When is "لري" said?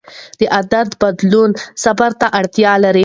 2.83-2.99